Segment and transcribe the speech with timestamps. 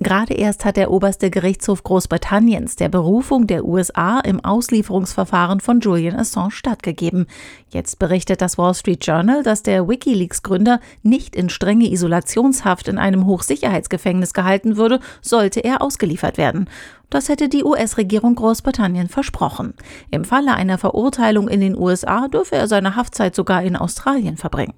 [0.00, 6.16] Gerade erst hat der oberste Gerichtshof Großbritanniens der Berufung der USA im Auslieferungsverfahren von Julian
[6.16, 7.26] Assange stattgegeben.
[7.68, 13.26] Jetzt berichtet das Wall Street Journal, dass der WikiLeaks-Gründer nicht in strenge Isolationshaft in einem
[13.26, 16.68] Hochsicherheitsgefängnis gehalten würde, sollte er ausgeliefert werden.
[17.10, 19.74] Das hätte die US-Regierung Großbritannien versprochen.
[20.10, 24.74] Im Falle einer Verurteilung in den USA dürfe er seine Haftzeit sogar in Australien verbringen.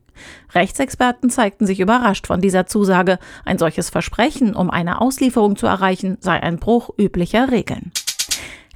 [0.54, 3.18] Rechtsexperten zeigten sich überrascht von dieser Zusage.
[3.44, 7.92] Ein solches Versprechen, um eine Auslieferung zu erreichen, sei ein Bruch üblicher Regeln.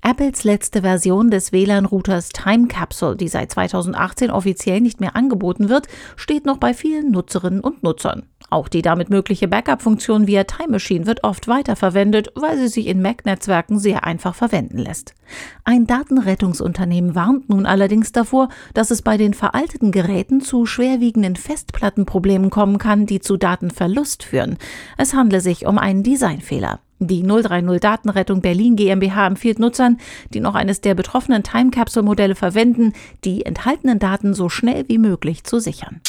[0.01, 5.89] Apples letzte Version des WLAN-Routers Time Capsule, die seit 2018 offiziell nicht mehr angeboten wird,
[6.15, 8.29] steht noch bei vielen Nutzerinnen und Nutzern.
[8.51, 13.01] Auch die damit mögliche Backup-Funktion via Time Machine wird oft weiterverwendet, weil sie sich in
[13.01, 15.15] Mac-Netzwerken sehr einfach verwenden lässt.
[15.65, 22.51] Ein Datenrettungsunternehmen warnt nun allerdings davor, dass es bei den veralteten Geräten zu schwerwiegenden Festplattenproblemen
[22.51, 24.59] kommen kann, die zu Datenverlust führen.
[24.99, 26.81] Es handle sich um einen Designfehler.
[27.03, 29.97] Die 030 Datenrettung Berlin GmbH empfiehlt Nutzern,
[30.35, 32.93] die noch eines der betroffenen Time Capsule Modelle verwenden,
[33.25, 36.03] die enthaltenen Daten so schnell wie möglich zu sichern.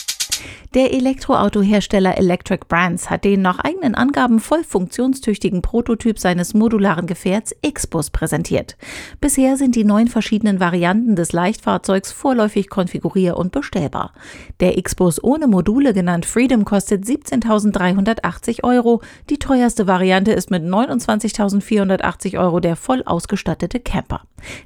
[0.73, 7.53] Der Elektroautohersteller Electric Brands hat den nach eigenen Angaben voll funktionstüchtigen Prototyp seines modularen Gefährts
[7.61, 8.78] X-Bus präsentiert.
[9.19, 14.14] Bisher sind die neun verschiedenen Varianten des Leichtfahrzeugs vorläufig konfigurier- und bestellbar.
[14.62, 19.02] Der X-Bus ohne Module, genannt Freedom, kostet 17.380 Euro.
[19.30, 24.22] Die teuerste Variante ist mit 29.480 Euro der voll ausgestattete Camper.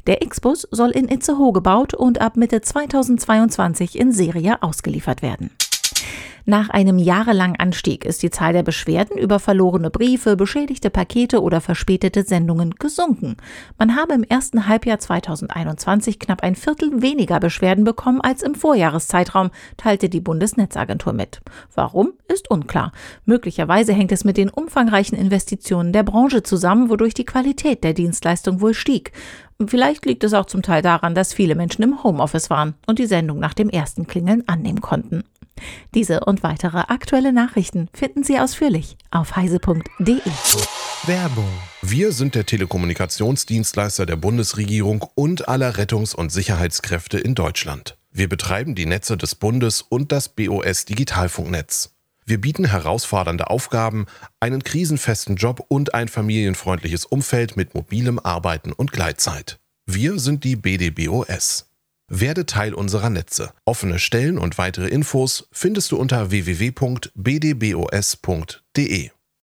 [0.05, 5.49] Der X-Bus soll in Itzehoe gebaut und ab Mitte 2022 in Serie ausgeliefert werden.
[6.47, 11.59] Nach einem jahrelangen Anstieg ist die Zahl der Beschwerden über verlorene Briefe, beschädigte Pakete oder
[11.59, 13.37] verspätete Sendungen gesunken.
[13.79, 19.49] Man habe im ersten Halbjahr 2021 knapp ein Viertel weniger Beschwerden bekommen als im Vorjahreszeitraum,
[19.77, 21.41] teilte die Bundesnetzagentur mit.
[21.73, 22.91] Warum, ist unklar.
[23.25, 28.61] Möglicherweise hängt es mit den umfangreichen Investitionen der Branche zusammen, wodurch die Qualität der Dienstleistung
[28.61, 29.13] wohl stieg.
[29.65, 33.05] Vielleicht liegt es auch zum Teil daran, dass viele Menschen im Homeoffice waren und die
[33.05, 35.23] Sendung nach dem ersten Klingeln annehmen konnten.
[35.93, 40.21] Diese und weitere aktuelle Nachrichten finden Sie ausführlich auf heise.de.
[41.07, 41.51] Werbung.
[41.81, 47.97] Wir sind der Telekommunikationsdienstleister der Bundesregierung und aller Rettungs- und Sicherheitskräfte in Deutschland.
[48.11, 51.91] Wir betreiben die Netze des Bundes und das BOS Digitalfunknetz.
[52.25, 54.07] Wir bieten herausfordernde Aufgaben,
[54.39, 59.59] einen krisenfesten Job und ein familienfreundliches Umfeld mit mobilem Arbeiten und Gleitzeit.
[59.85, 61.67] Wir sind die BDBOS.
[62.07, 63.51] Werde Teil unserer Netze.
[63.65, 67.09] Offene Stellen und weitere Infos findest du unter www.bdbos.de.